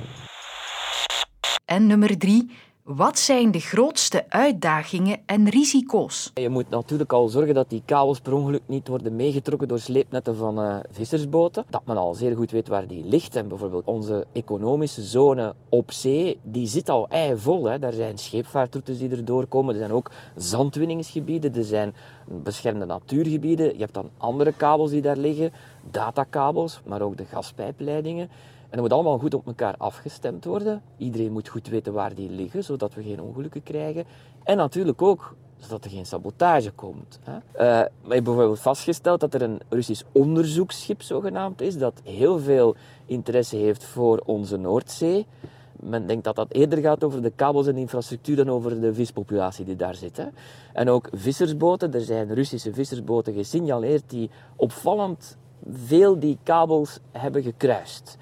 En 1.65 1.87
nummer 1.87 2.19
drie, 2.19 2.51
wat 2.83 3.19
zijn 3.19 3.51
de 3.51 3.61
grootste 3.61 4.25
uitdagingen 4.29 5.19
en 5.27 5.49
risico's? 5.49 6.31
Je 6.35 6.49
moet 6.49 6.71
natuurlijk 6.71 7.13
al 7.13 7.29
zorgen 7.29 7.55
dat 7.55 7.71
die 7.71 7.83
kabels 7.85 8.21
per 8.21 8.33
ongeluk 8.33 8.63
niet 8.67 8.89
worden 8.89 9.17
meegetrokken 9.17 9.69
door 9.69 9.79
sleepnetten 9.79 10.37
van 10.37 10.61
uh, 10.61 10.77
vissersboten. 10.91 11.65
Dat 11.71 11.83
men 11.87 11.97
al 11.97 12.15
zeer 12.15 12.37
goed 12.37 12.51
weet 12.51 12.69
waar 12.69 12.87
die 12.87 13.05
ligt. 13.05 13.37
En 13.37 13.49
bijvoorbeeld 13.49 13.85
onze 13.85 14.27
economische 14.33 15.03
zone 15.03 15.55
op 15.69 15.93
zee, 15.93 16.39
die 16.43 16.67
zit 16.67 16.89
al 16.89 17.09
eivol. 17.09 17.65
Hè. 17.65 17.79
Daar 17.79 17.93
zijn 17.93 18.19
scheepvaartroutes 18.19 18.99
die 18.99 19.11
er 19.11 19.25
doorkomen. 19.25 19.75
Er 19.75 19.81
zijn 19.81 19.93
ook 19.93 20.11
zandwinningsgebieden. 20.37 21.55
Er 21.55 21.65
zijn 21.65 21.95
beschermde 22.27 22.85
natuurgebieden. 22.85 23.73
Je 23.73 23.81
hebt 23.81 23.95
dan 23.95 24.11
andere 24.19 24.53
kabels 24.53 24.91
die 24.91 25.03
daar 25.03 25.17
liggen. 25.17 25.53
Datakabels, 25.91 26.81
maar 26.85 27.03
ook 27.03 27.17
de 27.17 27.25
gaspijpleidingen. 27.25 28.29
En 28.73 28.79
dat 28.79 28.81
moet 28.81 28.93
allemaal 28.93 29.19
goed 29.19 29.35
op 29.35 29.47
elkaar 29.47 29.75
afgestemd 29.79 30.45
worden. 30.45 30.83
Iedereen 30.97 31.33
moet 31.33 31.49
goed 31.49 31.69
weten 31.69 31.93
waar 31.93 32.15
die 32.15 32.31
liggen, 32.31 32.65
zodat 32.65 32.95
we 32.95 33.03
geen 33.03 33.21
ongelukken 33.21 33.63
krijgen. 33.63 34.05
En 34.45 34.57
natuurlijk 34.57 35.03
ook 35.03 35.35
zodat 35.57 35.85
er 35.85 35.91
geen 35.91 36.07
sabotage 36.07 36.71
komt. 36.71 37.19
Hè. 37.23 37.35
Uh, 37.35 37.41
we 37.53 38.15
hebben 38.15 38.25
bijvoorbeeld 38.25 38.61
vastgesteld 38.61 39.21
dat 39.21 39.35
er 39.35 39.43
een 39.43 39.61
Russisch 39.69 40.03
onderzoeksschip 40.13 41.03
zogenaamd 41.03 41.61
is, 41.61 41.79
dat 41.79 42.01
heel 42.05 42.39
veel 42.39 42.77
interesse 43.07 43.57
heeft 43.57 43.85
voor 43.85 44.23
onze 44.25 44.57
Noordzee. 44.57 45.27
Men 45.73 46.07
denkt 46.07 46.25
dat 46.25 46.37
dat 46.37 46.53
eerder 46.53 46.79
gaat 46.79 47.05
over 47.05 47.23
de 47.23 47.33
kabels 47.37 47.67
en 47.67 47.77
infrastructuur 47.77 48.37
dan 48.37 48.51
over 48.51 48.81
de 48.81 48.95
vispopulatie 48.95 49.65
die 49.65 49.77
daar 49.77 49.95
zit. 49.95 50.17
Hè. 50.17 50.27
En 50.73 50.89
ook 50.89 51.09
vissersboten, 51.13 51.95
er 51.95 52.01
zijn 52.01 52.35
Russische 52.35 52.75
vissersboten 52.75 53.35
gesignaleerd 53.35 54.11
die 54.11 54.31
opvallend 54.57 55.37
veel 55.71 56.19
die 56.19 56.39
kabels 56.43 56.99
hebben 57.11 57.43
gekruist. 57.43 58.19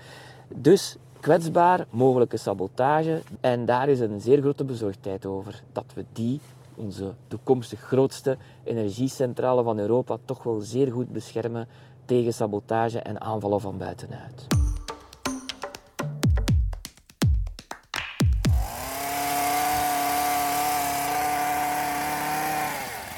Dus 0.54 0.96
kwetsbaar, 1.20 1.86
mogelijke 1.90 2.36
sabotage. 2.36 3.22
En 3.40 3.66
daar 3.66 3.88
is 3.88 4.00
een 4.00 4.20
zeer 4.20 4.40
grote 4.40 4.64
bezorgdheid 4.64 5.26
over 5.26 5.62
dat 5.72 5.84
we 5.94 6.04
die, 6.12 6.40
onze 6.74 7.12
toekomstig 7.28 7.80
grootste 7.80 8.36
energiecentrale 8.64 9.62
van 9.62 9.78
Europa, 9.78 10.16
toch 10.24 10.42
wel 10.42 10.60
zeer 10.60 10.92
goed 10.92 11.12
beschermen 11.12 11.68
tegen 12.04 12.34
sabotage 12.34 12.98
en 12.98 13.20
aanvallen 13.20 13.60
van 13.60 13.78
buitenuit. 13.78 14.46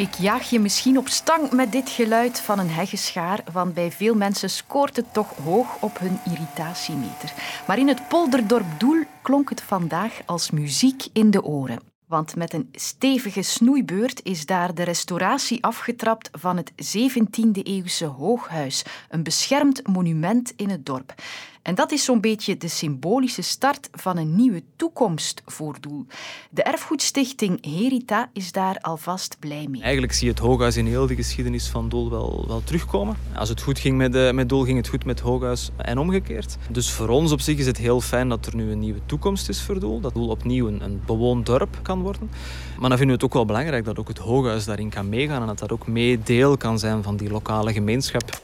Ik 0.03 0.15
jaag 0.15 0.51
je 0.51 0.61
misschien 0.61 0.99
op 0.99 1.09
stang 1.09 1.51
met 1.51 1.73
dit 1.73 1.91
geluid 1.91 2.41
van 2.41 2.59
een 2.59 2.71
heggeschaar, 2.71 3.45
want 3.53 3.75
bij 3.75 3.93
veel 3.93 4.15
mensen 4.15 4.51
scoort 4.51 4.97
het 4.97 5.13
toch 5.13 5.37
hoog 5.45 5.77
op 5.81 5.99
hun 5.99 6.19
irritatiemeter. 6.25 7.33
Maar 7.67 7.79
in 7.79 7.89
het 7.89 8.09
polderdorp 8.09 8.65
Doel 8.79 9.05
klonk 9.23 9.49
het 9.49 9.61
vandaag 9.61 10.21
als 10.27 10.51
muziek 10.51 11.05
in 11.13 11.31
de 11.31 11.45
oren. 11.45 11.81
Want 12.07 12.37
met 12.37 12.53
een 12.53 12.69
stevige 12.73 13.43
snoeibeurt 13.43 14.21
is 14.23 14.47
daar 14.47 14.75
de 14.75 14.83
restauratie 14.83 15.65
afgetrapt 15.65 16.29
van 16.33 16.57
het 16.57 16.73
17e-eeuwse 16.73 18.05
hooghuis, 18.05 18.85
een 19.09 19.23
beschermd 19.23 19.87
monument 19.89 20.53
in 20.57 20.71
het 20.71 20.87
dorp. 20.87 21.15
En 21.63 21.75
dat 21.75 21.93
is 21.93 22.05
zo'n 22.05 22.21
beetje 22.21 22.57
de 22.57 22.69
symbolische 22.69 23.43
start 23.43 23.89
van 23.93 24.17
een 24.17 24.37
nieuwe 24.37 24.63
toekomst 24.77 25.43
voor 25.47 25.77
Doel. 25.81 26.07
De 26.51 26.63
erfgoedstichting 26.63 27.65
Herita 27.65 28.31
is 28.33 28.53
daar 28.53 28.79
alvast 28.81 29.37
blij 29.39 29.67
mee. 29.69 29.83
Eigenlijk 29.83 30.13
zie 30.13 30.27
je 30.27 30.33
het 30.33 30.43
Hooghuis 30.43 30.77
in 30.77 30.87
heel 30.87 31.07
de 31.07 31.15
geschiedenis 31.15 31.69
van 31.69 31.89
Doel 31.89 32.11
wel, 32.11 32.45
wel 32.47 32.65
terugkomen. 32.65 33.17
Als 33.35 33.49
het 33.49 33.63
goed 33.63 33.79
ging 33.79 33.97
met, 33.97 34.15
uh, 34.15 34.31
met 34.31 34.49
Doel, 34.49 34.65
ging 34.65 34.77
het 34.77 34.89
goed 34.89 35.05
met 35.05 35.21
Hooghuis 35.21 35.71
en 35.77 35.99
omgekeerd. 35.99 36.57
Dus 36.71 36.91
voor 36.91 37.09
ons 37.09 37.33
op 37.33 37.41
zich 37.41 37.59
is 37.59 37.67
het 37.67 37.77
heel 37.77 38.01
fijn 38.01 38.29
dat 38.29 38.47
er 38.47 38.57
nu 38.57 38.71
een 38.71 38.79
nieuwe 38.79 39.01
toekomst 39.07 39.49
is 39.49 39.63
voor 39.63 39.81
Doel. 39.81 40.01
Dat 40.01 40.15
Doel 40.15 40.29
opnieuw 40.29 40.69
een, 40.69 40.81
een 40.83 41.03
bewoond 41.07 41.47
dorp 41.47 41.79
kan 41.83 42.03
worden. 42.03 42.31
Maar 42.79 42.89
dan 42.89 42.99
vinden 42.99 43.07
we 43.07 43.13
het 43.13 43.25
ook 43.25 43.33
wel 43.33 43.45
belangrijk 43.45 43.85
dat 43.85 43.99
ook 43.99 44.09
het 44.09 44.19
Hooghuis 44.19 44.65
daarin 44.65 44.91
kan 44.91 45.09
meegaan 45.09 45.41
en 45.41 45.47
dat 45.47 45.59
dat 45.59 45.73
ook 45.73 45.87
meedeel 45.87 46.57
kan 46.57 46.79
zijn 46.79 47.03
van 47.03 47.17
die 47.17 47.31
lokale 47.31 47.73
gemeenschap. 47.73 48.41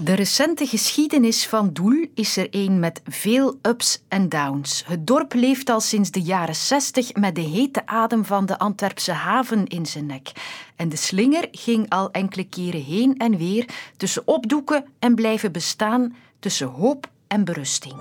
De 0.00 0.14
recente 0.14 0.66
geschiedenis 0.66 1.46
van 1.46 1.72
Doel 1.72 2.06
is 2.14 2.36
er 2.36 2.48
een 2.50 2.78
met 2.78 3.00
veel 3.04 3.58
ups 3.62 4.02
en 4.08 4.28
downs. 4.28 4.82
Het 4.86 5.06
dorp 5.06 5.34
leeft 5.34 5.68
al 5.68 5.80
sinds 5.80 6.10
de 6.10 6.20
jaren 6.22 6.54
60 6.54 7.14
met 7.14 7.34
de 7.34 7.40
hete 7.40 7.86
adem 7.86 8.24
van 8.24 8.46
de 8.46 8.58
Antwerpse 8.58 9.12
haven 9.12 9.66
in 9.66 9.86
zijn 9.86 10.06
nek. 10.06 10.32
En 10.76 10.88
de 10.88 10.96
slinger 10.96 11.48
ging 11.52 11.88
al 11.88 12.10
enkele 12.10 12.48
keren 12.48 12.82
heen 12.82 13.16
en 13.16 13.36
weer 13.36 13.68
tussen 13.96 14.22
opdoeken 14.24 14.84
en 14.98 15.14
blijven 15.14 15.52
bestaan, 15.52 16.16
tussen 16.38 16.66
hoop 16.66 17.10
en 17.26 17.44
berusting. 17.44 17.94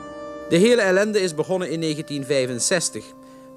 De 0.49 0.57
hele 0.57 0.81
ellende 0.81 1.21
is 1.21 1.35
begonnen 1.35 1.71
in 1.71 1.81
1965. 1.81 3.05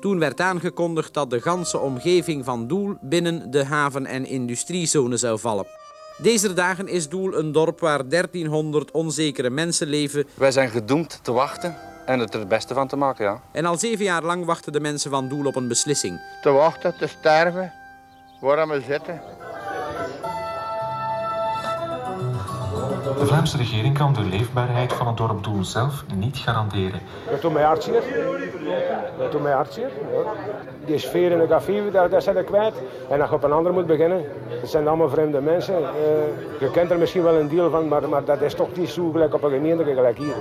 Toen 0.01 0.19
werd 0.19 0.41
aangekondigd 0.41 1.15
dat 1.15 1.31
de 1.31 1.41
ganse 1.41 1.79
omgeving 1.79 2.45
van 2.45 2.67
Doel 2.67 2.97
binnen 3.01 3.51
de 3.51 3.65
haven- 3.65 4.07
en 4.07 4.27
industriezone 4.27 5.17
zou 5.17 5.39
vallen. 5.39 5.80
Deze 6.23 6.53
dagen 6.53 6.89
is 6.89 7.09
Doel 7.09 7.35
een 7.35 7.53
dorp 7.53 7.81
waar 7.81 8.09
1300 8.09 8.91
onzekere 8.91 9.51
mensen 9.51 9.87
leven. 9.87 10.27
Wij 10.35 10.51
zijn 10.51 10.69
gedoemd 10.69 11.19
te 11.23 11.33
wachten 11.33 11.77
en 12.07 12.19
het 12.19 12.35
er 12.35 12.41
het 12.41 12.49
beste 12.49 12.75
van 12.75 12.89
te 12.89 12.97
maken, 12.97 13.25
ja. 13.25 13.41
En 13.53 13.65
al 13.65 13.79
zeven 13.79 14.05
jaar 14.05 14.23
lang 14.23 14.45
wachten 14.45 14.73
de 14.73 14.81
mensen 14.81 15.11
van 15.11 15.29
Doel 15.29 15.47
op 15.47 15.57
een 15.57 15.69
beslissing. 15.69 16.21
Te 16.43 16.51
wachten, 16.51 16.97
te 16.99 17.07
sterven, 17.07 17.73
waar 18.41 18.69
we 18.69 18.83
zitten. 18.87 19.21
De 23.21 23.27
Vlaamse 23.27 23.57
regering 23.57 23.99
kan 23.99 24.13
de 24.13 24.21
leefbaarheid 24.21 24.93
van 24.93 25.07
het 25.07 25.17
dorp 25.17 25.45
Doel 25.45 25.65
zelf 25.65 26.05
niet 26.15 26.37
garanderen. 26.37 27.01
Dat 27.31 27.41
doet 27.41 27.53
mij 27.53 27.63
hartzeer. 27.63 28.03
Dat 29.19 29.33
doet 29.33 29.43
mij 29.43 29.53
hartzeer. 29.53 29.91
Ja. 30.13 30.33
Die 30.85 30.99
sfeer 30.99 31.31
in 31.31 31.39
de 31.39 31.47
café, 31.47 31.91
daar, 31.91 32.09
daar 32.09 32.23
zijn 32.23 32.45
kwijt. 32.45 32.75
En 33.11 33.21
als 33.21 33.31
je 33.31 33.37
op 33.37 33.43
een 33.43 33.53
ander 33.53 33.73
moet 33.73 33.87
beginnen, 33.87 34.25
dat 34.61 34.71
zijn 34.71 34.89
allemaal 34.89 35.09
vreemde 35.09 35.41
mensen. 35.41 35.81
Uh, 35.81 35.89
je 36.61 36.71
kent 36.71 36.91
er 36.91 36.99
misschien 36.99 37.23
wel 37.23 37.35
een 37.35 37.49
deel 37.49 37.71
van, 37.71 37.89
maar, 37.89 38.09
maar 38.09 38.25
dat 38.25 38.41
is 38.41 38.55
toch 38.55 38.77
niet 38.77 38.91
zo 38.91 39.11
gelijk 39.11 39.35
op 39.35 39.43
een 39.43 39.51
gemeente 39.51 39.85
gelijk 39.85 40.19
hier. 40.19 40.35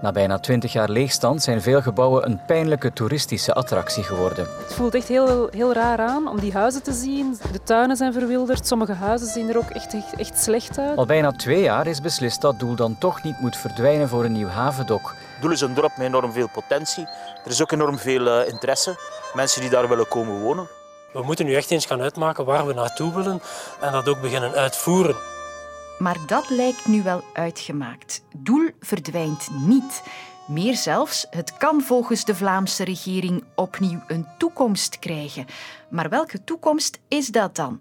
Na 0.00 0.12
bijna 0.12 0.38
20 0.38 0.72
jaar 0.72 0.88
leegstand 0.88 1.42
zijn 1.42 1.62
veel 1.62 1.82
gebouwen 1.82 2.26
een 2.26 2.40
pijnlijke 2.46 2.92
toeristische 2.92 3.52
attractie 3.54 4.02
geworden. 4.02 4.46
Het 4.58 4.74
voelt 4.74 4.94
echt 4.94 5.08
heel, 5.08 5.48
heel 5.50 5.72
raar 5.72 5.98
aan 5.98 6.28
om 6.28 6.40
die 6.40 6.52
huizen 6.52 6.82
te 6.82 6.92
zien. 6.92 7.38
De 7.52 7.62
tuinen 7.62 7.96
zijn 7.96 8.12
verwilderd, 8.12 8.66
sommige 8.66 8.92
huizen 8.92 9.28
zien 9.28 9.48
er 9.48 9.56
ook 9.56 9.70
echt, 9.70 9.94
echt, 9.94 10.16
echt 10.16 10.42
slecht 10.42 10.78
uit. 10.78 10.96
Al 10.96 11.06
bijna 11.06 11.32
twee 11.32 11.62
jaar 11.62 11.86
is 11.86 12.00
beslist 12.00 12.40
dat 12.40 12.58
Doel 12.58 12.74
dan 12.74 12.98
toch 12.98 13.22
niet 13.22 13.40
moet 13.40 13.56
verdwijnen 13.56 14.08
voor 14.08 14.24
een 14.24 14.32
nieuw 14.32 14.48
havendok. 14.48 15.14
Doel 15.40 15.50
is 15.50 15.60
een 15.60 15.74
dorp 15.74 15.96
met 15.96 16.06
enorm 16.06 16.32
veel 16.32 16.48
potentie. 16.48 17.06
Er 17.44 17.50
is 17.50 17.62
ook 17.62 17.72
enorm 17.72 17.98
veel 17.98 18.26
uh, 18.26 18.48
interesse. 18.48 18.96
Mensen 19.34 19.60
die 19.60 19.70
daar 19.70 19.88
willen 19.88 20.08
komen 20.08 20.40
wonen. 20.40 20.68
We 21.12 21.22
moeten 21.22 21.46
nu 21.46 21.54
echt 21.54 21.70
eens 21.70 21.86
gaan 21.86 22.00
uitmaken 22.00 22.44
waar 22.44 22.66
we 22.66 22.72
naartoe 22.72 23.14
willen 23.14 23.40
en 23.80 23.92
dat 23.92 24.08
ook 24.08 24.20
beginnen 24.20 24.52
uitvoeren. 24.52 25.33
Maar 25.98 26.18
dat 26.26 26.50
lijkt 26.50 26.86
nu 26.86 27.02
wel 27.02 27.22
uitgemaakt. 27.32 28.24
Doel 28.36 28.70
verdwijnt 28.80 29.48
niet. 29.66 30.02
Meer 30.46 30.76
zelfs, 30.76 31.26
het 31.30 31.56
kan 31.56 31.82
volgens 31.82 32.24
de 32.24 32.34
Vlaamse 32.34 32.84
regering 32.84 33.44
opnieuw 33.54 34.00
een 34.06 34.26
toekomst 34.38 34.98
krijgen. 34.98 35.46
Maar 35.90 36.08
welke 36.08 36.44
toekomst 36.44 37.00
is 37.08 37.28
dat 37.28 37.56
dan? 37.56 37.80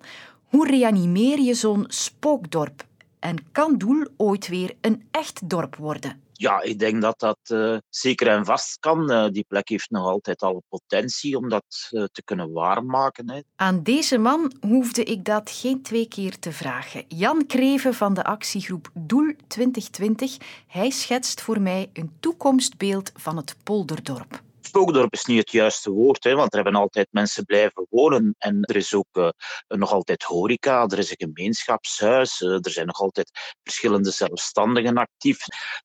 Hoe 0.49 0.67
reanimeer 0.67 1.39
je 1.39 1.53
zo'n 1.53 1.85
spookdorp? 1.87 2.85
En 3.19 3.37
kan 3.51 3.77
Doel 3.77 4.07
ooit 4.17 4.47
weer 4.47 4.75
een 4.81 5.03
echt 5.11 5.49
dorp 5.49 5.75
worden? 5.75 6.22
Ja, 6.43 6.61
ik 6.61 6.79
denk 6.79 7.01
dat 7.01 7.19
dat 7.19 7.39
uh, 7.51 7.77
zeker 7.89 8.27
en 8.27 8.45
vast 8.45 8.79
kan. 8.79 9.11
Uh, 9.11 9.27
die 9.29 9.45
plek 9.47 9.69
heeft 9.69 9.89
nog 9.89 10.05
altijd 10.05 10.41
alle 10.41 10.61
potentie 10.69 11.37
om 11.37 11.49
dat 11.49 11.89
uh, 11.91 12.03
te 12.11 12.23
kunnen 12.23 12.51
waarmaken. 12.51 13.29
Hè. 13.29 13.41
Aan 13.55 13.83
deze 13.83 14.17
man 14.17 14.53
hoefde 14.61 15.03
ik 15.03 15.25
dat 15.25 15.51
geen 15.51 15.81
twee 15.81 16.07
keer 16.07 16.39
te 16.39 16.51
vragen. 16.51 17.05
Jan 17.07 17.45
Kreven 17.45 17.93
van 17.93 18.13
de 18.13 18.23
actiegroep 18.23 18.89
Doel 18.93 19.33
2020. 19.47 20.37
Hij 20.67 20.89
schetst 20.89 21.41
voor 21.41 21.61
mij 21.61 21.89
een 21.93 22.11
toekomstbeeld 22.19 23.11
van 23.15 23.37
het 23.37 23.55
polderdorp 23.63 24.41
spookdorp 24.73 25.13
is 25.13 25.25
niet 25.25 25.37
het 25.37 25.51
juiste 25.51 25.91
woord, 25.91 26.23
hè, 26.23 26.35
want 26.35 26.53
er 26.53 26.63
hebben 26.63 26.81
altijd 26.81 27.07
mensen 27.11 27.45
blijven 27.45 27.87
wonen. 27.89 28.35
En 28.37 28.61
er 28.61 28.75
is 28.75 28.93
ook 28.93 29.07
uh, 29.11 29.29
nog 29.67 29.91
altijd 29.91 30.23
horeca, 30.23 30.85
er 30.85 30.97
is 30.97 31.09
een 31.09 31.31
gemeenschapshuis, 31.33 32.41
uh, 32.41 32.49
er 32.49 32.71
zijn 32.71 32.85
nog 32.85 32.99
altijd 32.99 33.31
verschillende 33.63 34.11
zelfstandigen 34.11 34.97
actief. 34.97 35.37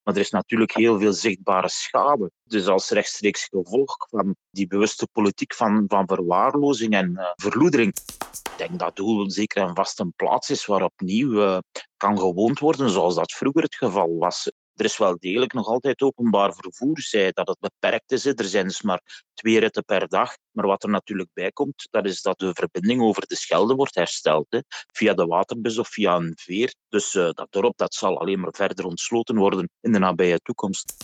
Maar 0.02 0.14
er 0.14 0.20
is 0.20 0.30
natuurlijk 0.30 0.74
heel 0.74 0.98
veel 0.98 1.12
zichtbare 1.12 1.68
schade. 1.68 2.30
Dus 2.44 2.66
als 2.66 2.90
rechtstreeks 2.90 3.44
gevolg 3.44 3.96
van 4.10 4.36
die 4.50 4.66
bewuste 4.66 5.08
politiek 5.12 5.54
van, 5.54 5.84
van 5.88 6.06
verwaarlozing 6.06 6.94
en 6.94 7.10
uh, 7.10 7.24
verloedering. 7.34 7.92
Ik 8.32 8.66
denk 8.68 8.78
dat 8.78 8.96
Doel 8.96 9.30
zeker 9.30 9.62
en 9.62 9.74
vast 9.74 10.00
een 10.00 10.12
plaats 10.16 10.50
is 10.50 10.66
waar 10.66 10.82
opnieuw 10.82 11.60
kan 11.96 12.18
gewoond 12.18 12.58
worden, 12.58 12.90
zoals 12.90 13.14
dat 13.14 13.32
vroeger 13.32 13.62
het 13.62 13.74
geval 13.74 14.16
was. 14.18 14.50
Er 14.78 14.84
is 14.84 14.98
wel 14.98 15.16
degelijk 15.18 15.52
nog 15.52 15.66
altijd 15.66 16.02
openbaar 16.02 16.54
vervoer, 16.54 17.00
zij 17.00 17.32
dat 17.32 17.48
het 17.48 17.58
beperkt 17.60 18.12
is. 18.12 18.26
Er 18.26 18.44
zijn 18.44 18.66
dus 18.66 18.82
maar 18.82 19.24
twee 19.34 19.60
ritten 19.60 19.84
per 19.84 20.08
dag. 20.08 20.36
Maar 20.50 20.66
wat 20.66 20.82
er 20.82 20.88
natuurlijk 20.88 21.30
bij 21.32 21.50
komt, 21.50 21.88
dat 21.90 22.04
is 22.04 22.22
dat 22.22 22.38
de 22.38 22.50
verbinding 22.52 23.02
over 23.02 23.26
de 23.26 23.36
Schelde 23.36 23.74
wordt 23.74 23.94
hersteld. 23.94 24.46
Hè, 24.48 24.58
via 24.92 25.14
de 25.14 25.26
waterbus 25.26 25.78
of 25.78 25.88
via 25.88 26.16
een 26.16 26.32
veer. 26.40 26.74
Dus 26.88 27.14
uh, 27.14 27.30
dat 27.30 27.46
dorp 27.50 27.76
dat 27.76 27.94
zal 27.94 28.20
alleen 28.20 28.40
maar 28.40 28.54
verder 28.54 28.84
ontsloten 28.84 29.36
worden 29.36 29.70
in 29.80 29.92
de 29.92 29.98
nabije 29.98 30.38
toekomst. 30.38 30.94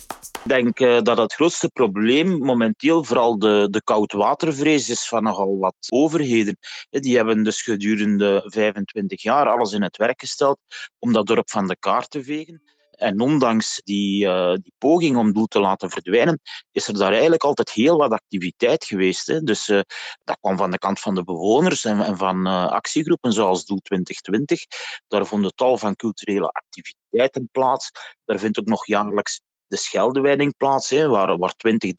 Ik 0.43 0.51
denk 0.51 0.79
uh, 0.79 1.01
dat 1.01 1.17
het 1.17 1.33
grootste 1.33 1.69
probleem 1.69 2.37
momenteel 2.37 3.03
vooral 3.03 3.39
de, 3.39 3.67
de 3.69 3.83
koudwatervrees 3.83 4.89
is 4.89 5.07
van 5.07 5.23
nogal 5.23 5.57
wat 5.57 5.75
overheden. 5.89 6.57
Die 6.89 7.15
hebben 7.15 7.43
dus 7.43 7.61
gedurende 7.61 8.43
25 8.45 9.21
jaar 9.21 9.47
alles 9.49 9.71
in 9.71 9.83
het 9.83 9.97
werk 9.97 10.19
gesteld 10.19 10.59
om 10.99 11.13
dat 11.13 11.27
dorp 11.27 11.49
van 11.49 11.67
de 11.67 11.77
kaart 11.79 12.09
te 12.09 12.23
vegen. 12.23 12.61
En 12.95 13.19
ondanks 13.19 13.81
die, 13.83 14.25
uh, 14.25 14.53
die 14.53 14.73
poging 14.77 15.17
om 15.17 15.33
Doel 15.33 15.45
te 15.45 15.59
laten 15.59 15.89
verdwijnen, 15.89 16.39
is 16.71 16.87
er 16.87 16.97
daar 16.97 17.11
eigenlijk 17.11 17.43
altijd 17.43 17.71
heel 17.71 17.97
wat 17.97 18.11
activiteit 18.11 18.85
geweest. 18.85 19.27
Hè. 19.27 19.41
Dus 19.41 19.67
uh, 19.67 19.79
dat 20.23 20.37
kwam 20.39 20.57
van 20.57 20.71
de 20.71 20.77
kant 20.77 20.99
van 20.99 21.15
de 21.15 21.23
bewoners 21.23 21.85
en, 21.85 22.01
en 22.01 22.17
van 22.17 22.47
uh, 22.47 22.67
actiegroepen 22.67 23.33
zoals 23.33 23.65
Doel 23.65 23.79
2020. 23.79 24.59
Daar 25.07 25.25
vonden 25.25 25.55
tal 25.55 25.77
van 25.77 25.95
culturele 25.95 26.47
activiteiten 26.47 27.49
plaats. 27.51 27.91
Daar 28.25 28.39
vindt 28.39 28.59
ook 28.59 28.65
nog 28.65 28.85
jaarlijks 28.87 29.41
de 29.67 29.77
Scheldewijdingplaats, 29.77 30.89
hè, 30.89 31.07
waar, 31.07 31.37
waar 31.37 31.53
20, 31.55 31.91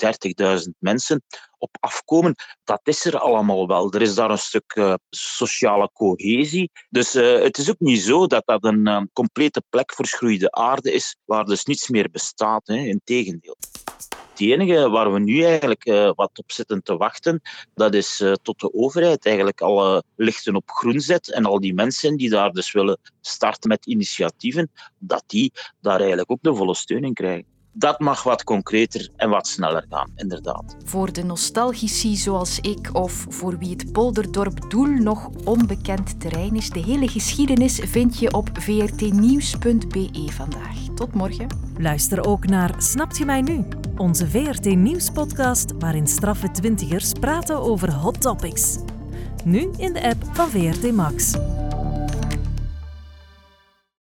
30.000 0.65 0.71
mensen 0.79 1.23
op 1.59 1.77
afkomen, 1.81 2.35
dat 2.65 2.81
is 2.83 3.05
er 3.05 3.19
allemaal 3.19 3.67
wel. 3.67 3.93
Er 3.93 4.03
is 4.03 4.15
daar 4.15 4.31
een 4.31 4.39
stuk 4.39 4.75
uh, 4.75 4.95
sociale 5.11 5.91
cohesie. 5.93 6.71
Dus 6.91 7.15
uh, 7.15 7.43
het 7.43 7.59
is 7.59 7.71
ook 7.71 7.79
niet 7.79 8.01
zo 8.01 8.27
dat 8.27 8.47
dat 8.47 8.65
een 8.65 8.89
uh, 8.89 9.03
complete 9.13 9.63
plek 9.69 9.95
verschroeide 9.95 10.51
aarde 10.51 10.93
is, 10.93 11.17
waar 11.25 11.45
dus 11.45 11.65
niets 11.65 11.89
meer 11.89 12.11
bestaat. 12.11 12.67
Hè. 12.67 12.77
Integendeel. 12.77 13.57
Het 14.31 14.47
enige 14.47 14.89
waar 14.89 15.13
we 15.13 15.19
nu 15.19 15.43
eigenlijk 15.43 15.85
wat 16.15 16.39
op 16.39 16.53
zitten 16.53 16.83
te 16.83 16.97
wachten, 16.97 17.41
dat 17.75 17.95
is 17.95 18.25
tot 18.43 18.61
de 18.61 18.75
overheid 18.75 19.27
eigenlijk 19.27 19.61
alle 19.61 20.03
lichten 20.17 20.57
op 20.57 20.71
groen 20.71 21.01
zet 21.01 21.33
en 21.33 21.45
al 21.45 21.61
die 21.61 21.75
mensen 21.75 22.17
die 22.17 22.31
daar 22.31 22.53
dus 22.53 22.73
willen 22.73 22.99
starten 23.21 23.69
met 23.69 23.87
initiatieven, 23.87 24.71
dat 24.99 25.25
die 25.27 25.53
daar 25.81 25.99
eigenlijk 25.99 26.31
ook 26.31 26.43
de 26.43 26.55
volle 26.55 26.75
steun 26.75 27.05
in 27.05 27.15
krijgen 27.15 27.56
dat 27.79 28.01
mag 28.01 28.23
wat 28.23 28.45
concreter 28.45 29.09
en 29.17 29.31
wat 29.31 29.47
sneller 29.47 29.87
gaan, 29.89 30.11
inderdaad. 30.15 30.77
Voor 30.85 31.13
de 31.13 31.25
nostalgici 31.25 32.17
zoals 32.17 32.61
ik 32.61 32.91
of 32.93 33.27
voor 33.29 33.59
wie 33.59 33.71
het 33.71 33.93
polderdorp 33.93 34.71
Doel 34.71 34.87
nog 34.87 35.31
onbekend 35.45 36.21
terrein 36.21 36.57
is, 36.57 36.71
de 36.71 36.81
hele 36.81 37.09
geschiedenis 37.09 37.81
vind 37.85 38.19
je 38.19 38.33
op 38.33 38.49
vrtnieuws.be 38.53 40.29
vandaag. 40.33 40.75
Tot 40.95 41.15
morgen. 41.15 41.47
Luister 41.79 42.27
ook 42.27 42.47
naar 42.47 42.75
Snapt 42.79 43.19
je 43.19 43.25
mij 43.25 43.41
nu? 43.41 43.65
Onze 43.97 44.29
VRT 44.29 44.65
Nieuws-podcast 44.65 45.73
waarin 45.79 46.07
straffe 46.07 46.51
twintigers 46.51 47.13
praten 47.13 47.61
over 47.61 47.93
hot 47.93 48.21
topics. 48.21 48.79
Nu 49.45 49.71
in 49.77 49.93
de 49.93 50.09
app 50.09 50.25
van 50.33 50.49
VRT 50.49 50.93
Max. 50.93 51.35